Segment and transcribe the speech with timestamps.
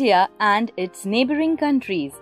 [0.00, 2.14] India and its neighboring countries.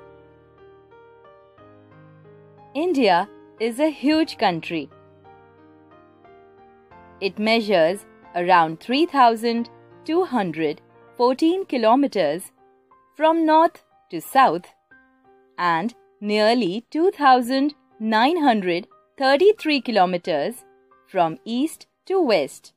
[2.74, 3.28] India
[3.60, 4.90] is a huge country.
[7.20, 8.04] It measures
[8.34, 12.50] around 3,214 kilometers
[13.16, 14.66] from north to south
[15.56, 20.64] and nearly 2,933 kilometers
[21.06, 22.72] from east to west.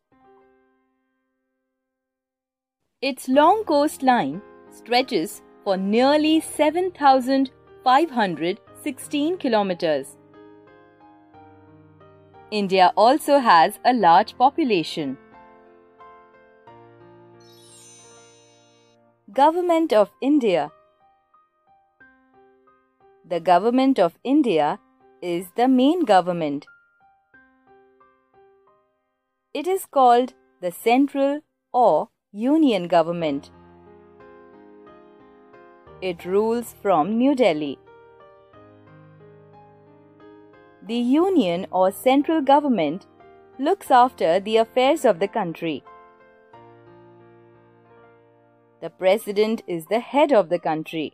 [3.01, 10.17] Its long coastline stretches for nearly 7,516 kilometers.
[12.49, 15.17] India also has a large population.
[19.31, 20.71] Government of India
[23.23, 24.79] The Government of India
[25.21, 26.65] is the main government.
[29.53, 31.39] It is called the central
[31.71, 33.51] or union government.
[36.01, 37.77] It rules from New Delhi.
[40.87, 43.05] The union or central government
[43.59, 45.83] looks after the affairs of the country.
[48.81, 51.13] The president is the head of the country.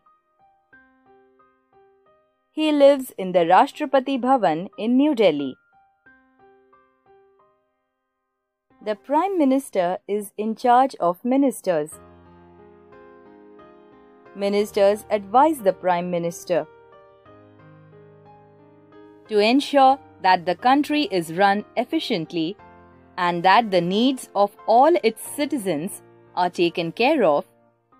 [2.53, 5.57] He lives in the Rashtrapati Bhavan in New Delhi.
[8.85, 11.99] The Prime Minister is in charge of ministers.
[14.37, 16.67] Ministers advise the Prime Minister.
[19.29, 22.55] To ensure that the country is run efficiently
[23.17, 26.03] and that the needs of all its citizens
[26.35, 27.45] are taken care of,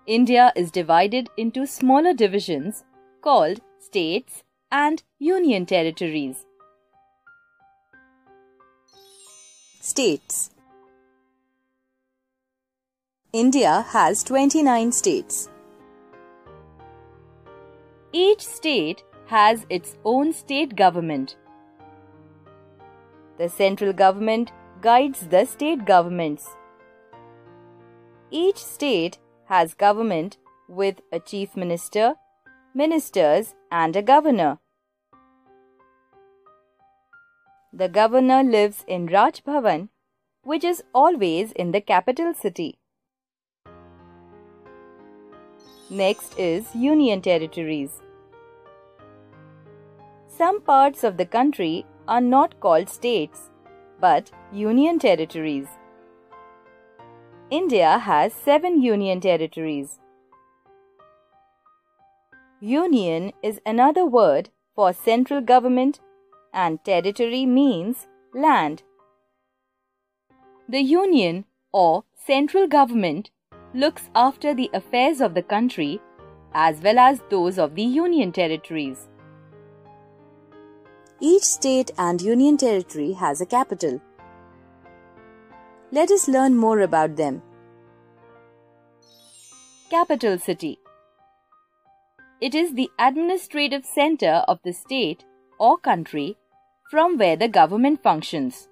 [0.06, 2.84] India is divided into smaller divisions
[3.20, 6.46] called states and union territories.
[9.80, 10.50] States
[13.32, 15.48] India has 29 states.
[18.20, 21.36] Each state has its own state government.
[23.38, 26.48] The central government guides the state governments.
[28.32, 30.36] Each state has government
[30.68, 32.14] with a chief minister,
[32.74, 34.58] ministers, and a governor.
[37.72, 39.90] The governor lives in Raj Bhavan,
[40.42, 42.80] which is always in the capital city.
[45.88, 48.02] Next is Union Territories.
[50.38, 53.50] Some parts of the country are not called states
[54.00, 55.66] but union territories.
[57.50, 59.98] India has seven union territories.
[62.60, 65.98] Union is another word for central government
[66.54, 68.84] and territory means land.
[70.68, 73.30] The union or central government
[73.74, 76.00] looks after the affairs of the country
[76.54, 79.08] as well as those of the union territories.
[81.20, 84.00] Each state and union territory has a capital.
[85.90, 87.42] Let us learn more about them.
[89.90, 90.78] Capital City
[92.40, 95.24] It is the administrative center of the state
[95.58, 96.36] or country
[96.88, 98.68] from where the government functions.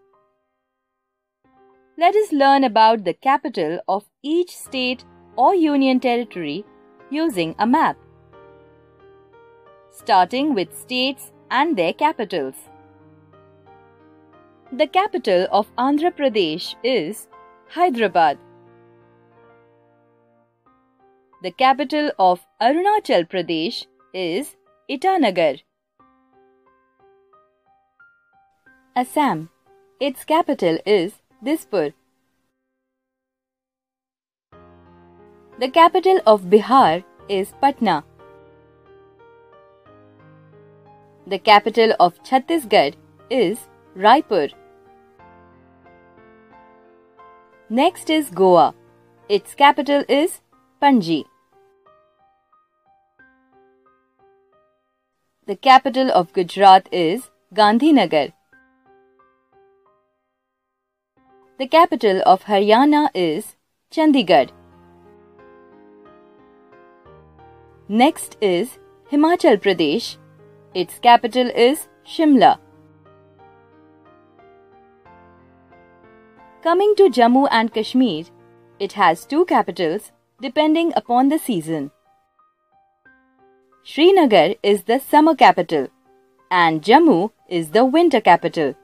[1.98, 6.64] Let us learn about the capital of each state or union territory
[7.10, 7.96] using a map.
[9.90, 12.54] Starting with states and their capitals.
[14.72, 17.28] The capital of Andhra Pradesh is
[17.68, 18.38] Hyderabad.
[21.42, 24.56] The capital of Arunachal Pradesh is
[24.90, 25.60] Itanagar.
[28.96, 29.50] Assam.
[30.00, 31.12] Its capital is
[31.44, 31.92] Dispur.
[35.58, 38.04] The capital of Bihar is Patna.
[41.28, 42.94] The capital of Chhattisgarh
[43.30, 43.58] is
[43.96, 44.52] Raipur.
[47.68, 48.74] Next is Goa.
[49.28, 50.40] Its capital is
[50.80, 51.24] Panaji.
[55.46, 58.32] The capital of Gujarat is Gandhinagar.
[61.58, 63.56] The capital of Haryana is
[63.90, 64.50] Chandigarh.
[67.88, 68.78] Next is
[69.10, 70.18] Himachal Pradesh.
[70.80, 72.58] Its capital is Shimla.
[76.62, 78.24] Coming to Jammu and Kashmir,
[78.78, 80.12] it has two capitals
[80.42, 81.90] depending upon the season.
[83.84, 85.88] Srinagar is the summer capital
[86.50, 88.74] and Jammu is the winter capital.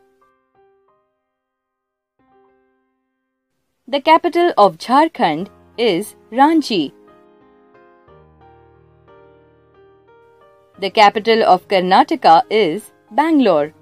[3.87, 7.02] The capital of Jharkhand is Ranchi.
[10.79, 13.73] The capital of Karnataka is Bangalore.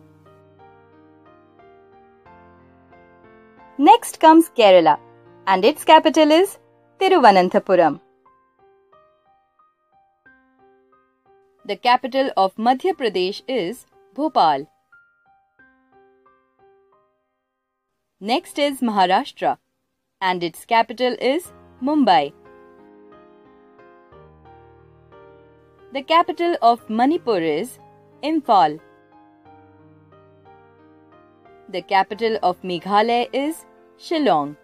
[3.79, 4.99] Next comes Kerala
[5.47, 6.59] and its capital is
[6.99, 8.01] Thiruvananthapuram.
[11.65, 14.67] The capital of Madhya Pradesh is Bhopal.
[18.21, 19.57] Next is Maharashtra
[20.21, 21.53] and its capital is
[21.83, 22.33] Mumbai.
[25.93, 27.81] The capital of Manipur is
[28.23, 28.79] Imphal.
[31.69, 33.67] The capital of Meghalaya is
[33.99, 34.57] Shillong.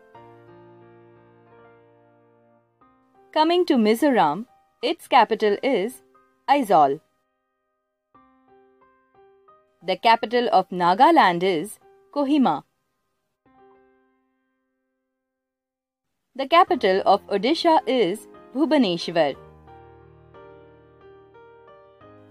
[3.32, 4.46] Coming to Mizoram,
[4.82, 6.00] its capital is
[6.48, 7.00] Aizawl.
[9.84, 11.80] The capital of Nagaland is
[12.14, 12.62] Kohima.
[16.36, 19.45] The capital of Odisha is Bhubaneswar.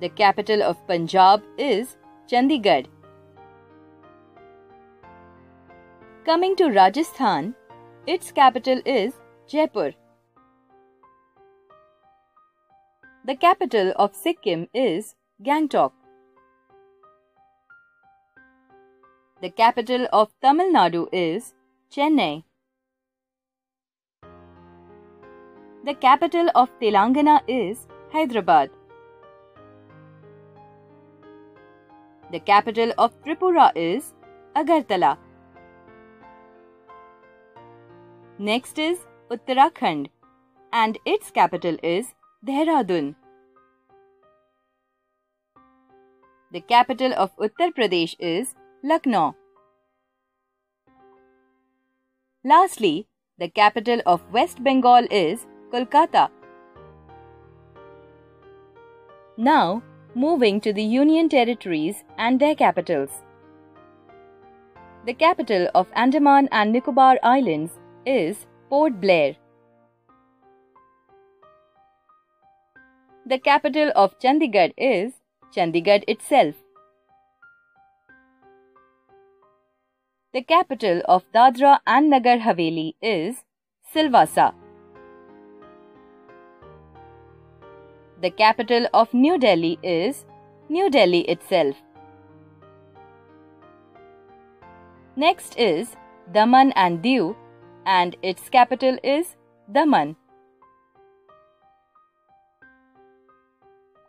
[0.02, 1.96] The capital of Punjab is
[2.28, 2.88] Chandigarh.
[6.26, 7.56] Coming to Rajasthan,
[8.06, 9.14] its capital is
[9.48, 9.94] Jaipur.
[13.24, 15.94] The capital of Sikkim is Gangtok.
[19.42, 21.54] The capital of Tamil Nadu is
[21.90, 22.44] Chennai.
[25.86, 28.70] The capital of Telangana is Hyderabad.
[32.32, 34.14] The capital of Tripura is
[34.56, 35.18] Agartala.
[38.40, 38.98] Next is
[39.30, 40.08] Uttarakhand
[40.74, 42.14] and its capital is
[42.46, 43.16] Dehradun.
[46.52, 49.36] The capital of Uttar Pradesh is Lucknow.
[52.44, 53.08] Lastly,
[53.38, 56.30] the capital of West Bengal is Kolkata.
[59.38, 59.84] Now,
[60.16, 63.10] moving to the Union territories and their capitals.
[65.06, 67.74] The capital of Andaman and Nicobar Islands
[68.06, 69.36] is Port Blair.
[73.26, 75.14] The capital of Chandigarh is
[75.54, 76.56] Chandigarh itself.
[80.34, 83.44] The capital of Dadra and Nagar Haveli is
[83.94, 84.54] Silvassa.
[88.22, 90.26] The capital of New Delhi is
[90.70, 91.76] New Delhi itself.
[95.18, 95.96] Next is
[96.32, 97.36] Daman and Diu
[97.86, 99.36] and its capital is
[99.72, 100.16] Daman.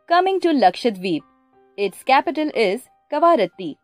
[0.07, 1.23] Coming to Lakshadweep,
[1.77, 3.77] its capital is Kavaratti.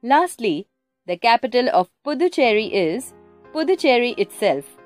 [0.00, 0.68] Lastly,
[1.06, 3.12] the capital of Puducherry is
[3.52, 4.77] Puducherry itself.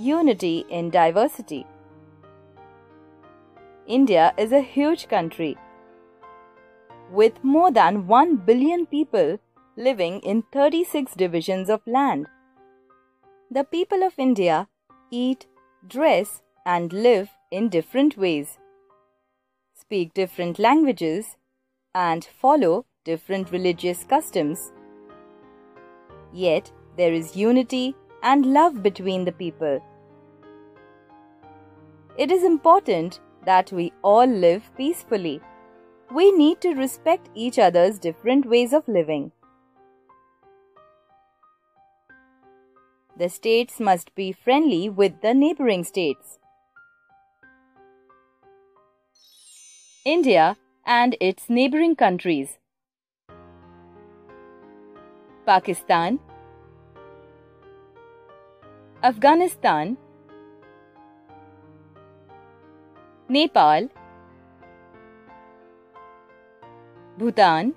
[0.00, 1.66] Unity in diversity.
[3.86, 5.58] India is a huge country
[7.12, 9.38] with more than 1 billion people
[9.76, 12.28] living in 36 divisions of land.
[13.50, 14.68] The people of India
[15.10, 15.46] eat,
[15.86, 18.56] dress, and live in different ways,
[19.74, 21.36] speak different languages,
[21.94, 24.72] and follow different religious customs.
[26.32, 29.82] Yet there is unity and love between the people.
[32.20, 35.40] It is important that we all live peacefully.
[36.14, 39.32] We need to respect each other's different ways of living.
[43.16, 46.38] The states must be friendly with the neighboring states.
[50.04, 52.58] India and its neighboring countries.
[55.46, 56.20] Pakistan,
[59.02, 59.96] Afghanistan,
[63.30, 63.88] Nepal,
[67.16, 67.74] Bhutan,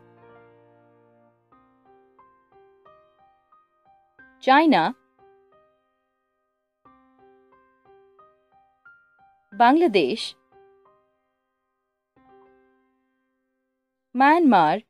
[4.41, 4.95] China,
[9.53, 10.33] Bangladesh,
[14.15, 14.83] Myanmar,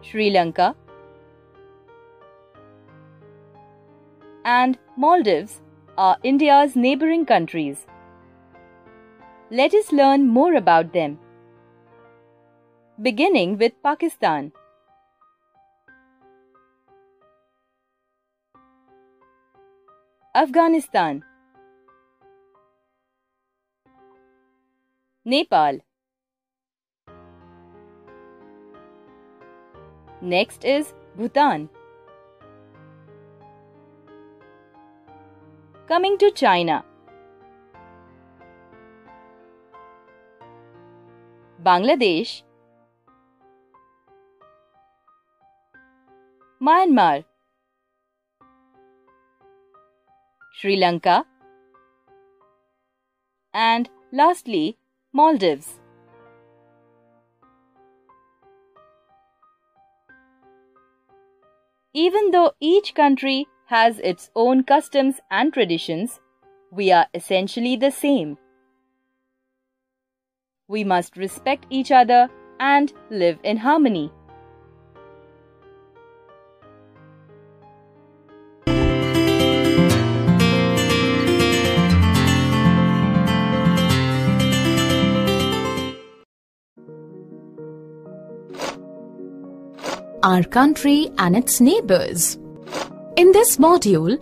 [0.00, 0.74] Sri Lanka,
[4.46, 5.60] and Maldives
[5.98, 7.86] are India's neighboring countries.
[9.50, 11.18] Let us learn more about them.
[13.00, 14.52] Beginning with Pakistan.
[20.34, 21.22] Afghanistan
[25.24, 25.78] Nepal
[30.20, 31.70] Next is Bhutan
[35.88, 36.84] Coming to China.
[41.62, 42.42] Bangladesh
[46.60, 47.24] Myanmar
[50.58, 51.24] Sri Lanka
[53.54, 54.76] and lastly
[55.12, 55.78] Maldives.
[61.94, 66.20] Even though each country has its own customs and traditions,
[66.70, 68.38] we are essentially the same.
[70.68, 72.28] We must respect each other
[72.60, 74.10] and live in harmony.
[90.22, 92.38] Our country and its neighbors.
[93.16, 94.18] In this module,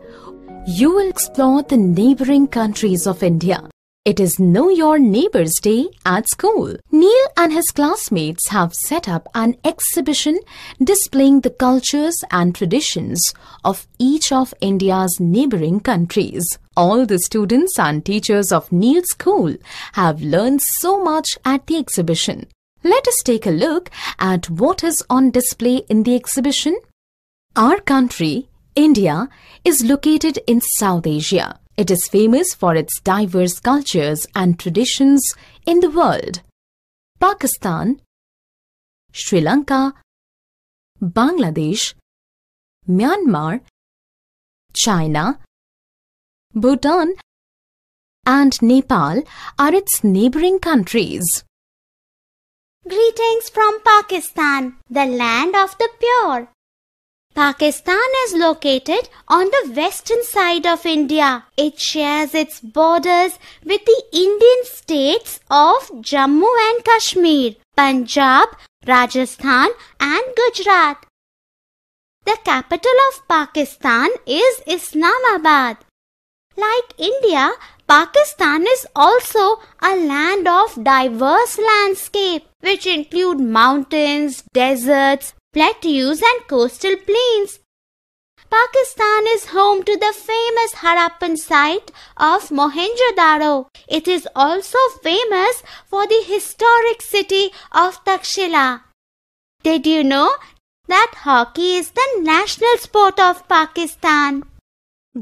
[0.69, 3.69] you will explore the neighboring countries of India.
[4.05, 6.77] It is Know Your Neighbors Day at school.
[6.93, 10.39] Neil and his classmates have set up an exhibition
[10.81, 13.35] displaying the cultures and traditions
[13.65, 16.47] of each of India's neighboring countries.
[16.77, 19.57] All the students and teachers of Neil's school
[19.95, 22.47] have learned so much at the exhibition.
[22.85, 26.79] Let us take a look at what is on display in the exhibition.
[27.57, 29.29] Our country, India,
[29.65, 31.59] is located in South Asia.
[31.77, 35.35] It is famous for its diverse cultures and traditions
[35.67, 36.43] in the world.
[37.21, 38.01] Pakistan,
[39.13, 39.95] Sri Lanka,
[41.03, 41.95] Bangladesh,
[42.89, 43.61] Myanmar,
[44.75, 45.41] China,
[46.55, 47.15] Bhutan,
[48.27, 49.23] and Nepal
[49.59, 51.45] are its neighboring countries.
[52.87, 56.49] Greetings from Pakistan, the land of the pure.
[57.35, 61.45] Pakistan is located on the western side of India.
[61.57, 68.51] It shares its borders with the Indian states of Jammu and Kashmir, Punjab,
[68.87, 71.07] Rajasthan and Gujarat.
[72.25, 75.79] The capital of Pakistan is Islamabad.
[76.57, 77.51] Like India,
[77.89, 86.97] Pakistan is also a land of diverse landscape which include mountains, deserts, plateaus and coastal
[87.09, 87.61] plains.
[88.55, 93.67] Pakistan is home to the famous Harappan site of Mohenjo-Daro.
[93.89, 98.83] It is also famous for the historic city of Takshila.
[99.63, 100.35] Did you know
[100.89, 104.43] that hockey is the national sport of Pakistan?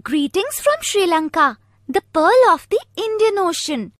[0.03, 3.93] Greetings from Sri Lanka, the pearl of the Indian Ocean.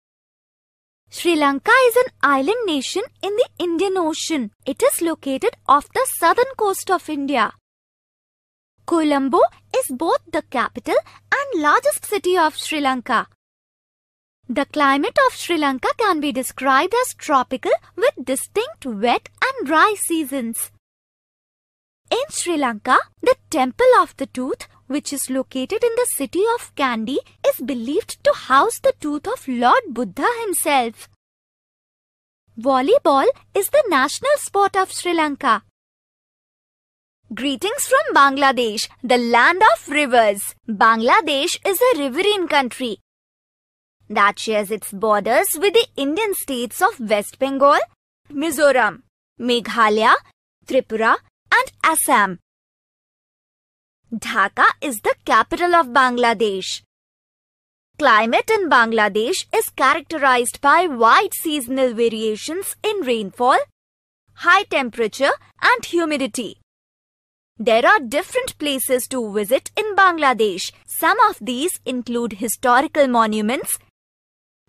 [1.15, 4.49] Sri Lanka is an island nation in the Indian Ocean.
[4.65, 7.53] It is located off the southern coast of India.
[8.87, 9.41] Colombo
[9.77, 10.95] is both the capital
[11.31, 13.27] and largest city of Sri Lanka.
[14.49, 19.93] The climate of Sri Lanka can be described as tropical with distinct wet and dry
[19.95, 20.71] seasons.
[22.09, 26.73] In Sri Lanka, the Temple of the Tooth, which is located in the city of
[26.75, 31.09] Kandy, is believed to house the tooth of Lord Buddha himself.
[32.59, 35.63] Volleyball is the national sport of Sri Lanka.
[37.33, 40.53] Greetings from Bangladesh, the land of rivers.
[40.67, 42.99] Bangladesh is a riverine country
[44.09, 47.79] that shares its borders with the Indian states of West Bengal,
[48.31, 49.01] Mizoram,
[49.39, 50.13] Meghalaya,
[50.67, 51.15] Tripura,
[51.51, 52.39] and Assam.
[54.13, 56.83] Dhaka is the capital of Bangladesh.
[57.97, 63.57] Climate in Bangladesh is characterized by wide seasonal variations in rainfall,
[64.35, 65.31] high temperature
[65.63, 66.57] and humidity.
[67.57, 70.71] There are different places to visit in Bangladesh.
[70.85, 73.79] Some of these include historical monuments,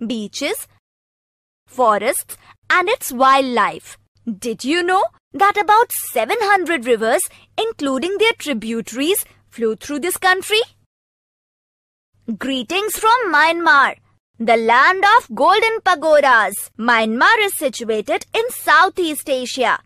[0.07, 0.67] beaches,
[1.67, 2.39] forests
[2.71, 3.99] and its wildlife.
[4.27, 7.21] Did you know that about 700 rivers,
[7.59, 10.61] including their tributaries, flow through this country?
[12.39, 13.97] Greetings from Myanmar,
[14.39, 16.71] the land of golden pagodas.
[16.79, 19.79] Myanmar is situated in Southeast Asia.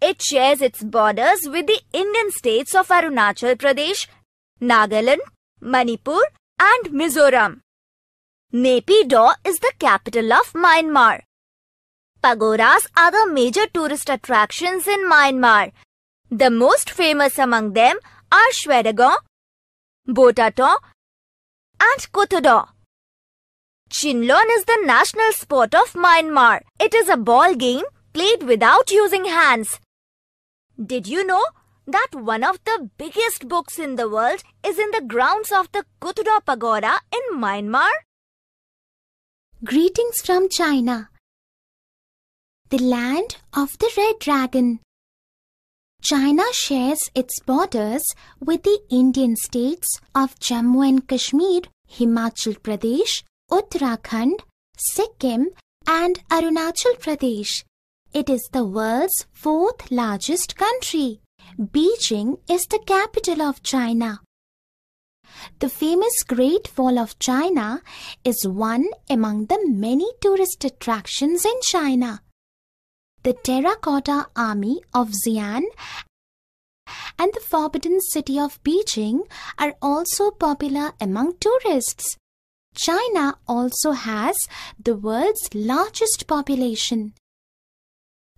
[0.00, 4.06] It shares its borders with the Indian states of Arunachal Pradesh,
[4.60, 5.24] Nagaland,
[5.60, 6.20] Manipur
[6.60, 7.60] and Mizoram.
[8.54, 11.22] Naypyidaw is the capital of Myanmar.
[12.22, 15.72] Pagodas are the major tourist attractions in Myanmar.
[16.30, 17.98] The most famous among them
[18.30, 19.16] are Shwedagon,
[20.08, 20.78] Botataung
[21.80, 22.68] and Kottadong.
[23.90, 26.60] Chinlon is the national sport of Myanmar.
[26.80, 29.78] It is a ball game played without using hands.
[30.84, 31.44] Did you know
[31.86, 35.84] that one of the biggest books in the world is in the grounds of the
[36.00, 37.90] Kuthodaw Pagoda in Myanmar?
[39.64, 41.10] Greetings from China,
[42.70, 44.80] the land of the red dragon.
[46.02, 48.04] China shares its borders
[48.40, 54.40] with the Indian states of Jammu and Kashmir, Himachal Pradesh, Uttarakhand,
[54.76, 55.48] Sikkim,
[55.86, 57.64] and Arunachal Pradesh.
[58.12, 61.20] It is the world's fourth largest country.
[61.58, 64.20] Beijing is the capital of China.
[65.58, 67.82] The famous Great Wall of China
[68.24, 72.22] is one among the many tourist attractions in China.
[73.26, 75.64] The Terracotta Army of Xi'an
[77.18, 79.26] and the Forbidden City of Beijing
[79.58, 82.16] are also popular among tourists.
[82.76, 84.36] China also has
[84.78, 87.14] the world's largest population.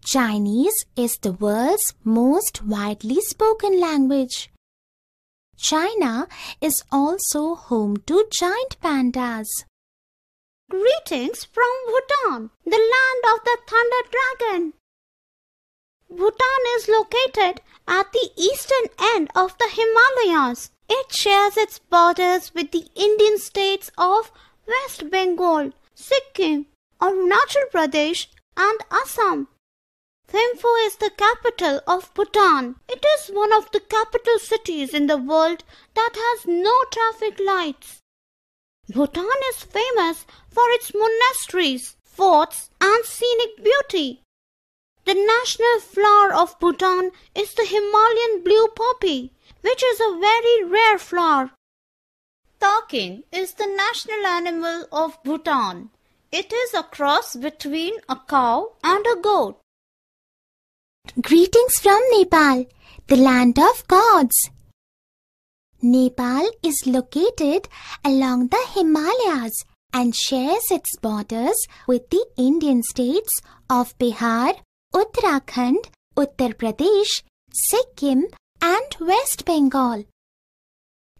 [0.02, 4.48] Chinese is the world's most widely spoken language.
[5.58, 6.28] China
[6.62, 9.48] is also home to giant pandas.
[10.70, 14.72] Greetings from Bhutan, the land of the thunder dragon.
[16.10, 20.70] Bhutan is located at the eastern end of the Himalayas.
[20.88, 24.32] It shares its borders with the Indian states of
[24.66, 26.66] West Bengal, Sikkim,
[26.98, 29.48] Arunachal Pradesh, and Assam.
[30.32, 32.76] Thimphu is the capital of Bhutan.
[32.88, 35.62] It is one of the capital cities in the world
[35.94, 38.00] that has no traffic lights.
[38.88, 44.22] Bhutan is famous for its monasteries, forts, and scenic beauty.
[45.08, 50.98] The national flower of Bhutan is the Himalayan blue poppy, which is a very rare
[50.98, 51.50] flower.
[52.60, 55.88] Takin is the national animal of Bhutan.
[56.30, 59.58] It is a cross between a cow and a goat.
[61.22, 62.66] Greetings from Nepal,
[63.06, 64.36] the land of gods.
[65.80, 67.66] Nepal is located
[68.04, 73.40] along the Himalayas and shares its borders with the Indian states
[73.70, 74.52] of Bihar,
[74.94, 77.22] Uttarakhand, Uttar Pradesh,
[77.52, 78.26] Sikkim,
[78.62, 80.04] and West Bengal.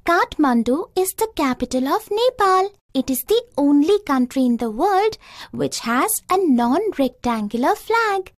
[0.05, 2.73] Kathmandu is the capital of Nepal.
[2.95, 5.19] It is the only country in the world
[5.51, 8.33] which has a non-rectangular flag.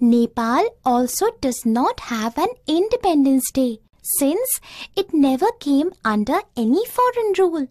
[0.00, 4.60] Nepal also does not have an Independence Day since
[4.96, 7.68] it never came under any foreign rule.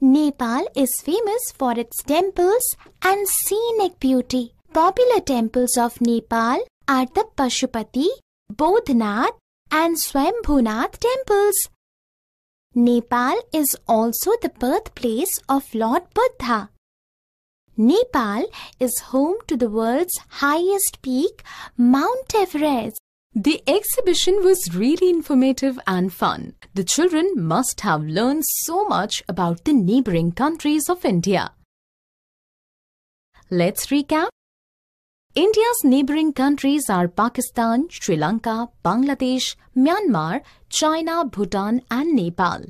[0.00, 4.54] Nepal is famous for its temples and scenic beauty.
[4.72, 8.06] Popular temples of Nepal are the Pashupati,
[8.52, 9.36] Bodhnath
[9.72, 11.56] and Swayambhunath temples.
[12.76, 16.70] Nepal is also the birthplace of Lord Buddha.
[17.76, 18.46] Nepal
[18.78, 21.42] is home to the world's highest peak,
[21.76, 23.00] Mount Everest.
[23.34, 26.54] The exhibition was really informative and fun.
[26.74, 31.54] The children must have learned so much about the neighboring countries of India.
[33.50, 34.28] Let's recap.
[35.36, 42.64] India's neighboring countries are Pakistan, Sri Lanka, Bangladesh, Myanmar, China, Bhutan and Nepal.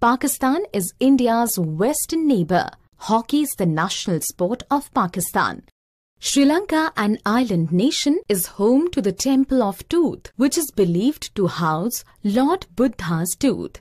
[0.00, 2.70] Pakistan is India's western neighbor.
[2.98, 5.64] Hockey is the national sport of Pakistan.
[6.20, 11.34] Sri Lanka, an island nation, is home to the Temple of Tooth, which is believed
[11.34, 13.80] to house Lord Buddha's tooth.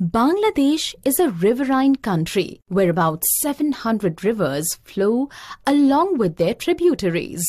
[0.00, 5.28] Bangladesh is a riverine country where about 700 rivers flow
[5.64, 7.46] along with their tributaries.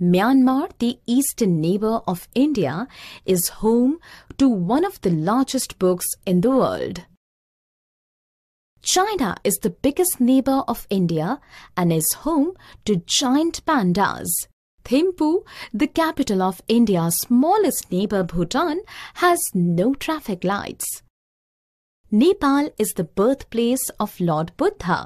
[0.00, 2.86] Myanmar, the eastern neighbor of India,
[3.26, 3.98] is home
[4.38, 7.04] to one of the largest books in the world.
[8.80, 11.40] China is the biggest neighbor of India
[11.76, 12.52] and is home
[12.86, 14.28] to giant pandas.
[14.84, 15.42] Thimphu,
[15.74, 18.80] the capital of India's smallest neighbor Bhutan,
[19.14, 21.02] has no traffic lights.
[22.10, 25.04] Nepal is the birthplace of Lord Buddha.